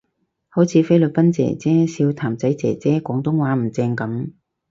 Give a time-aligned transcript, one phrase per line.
[0.49, 4.31] 好似菲律賓姐姐笑譚仔姐姐廣東話唔正噉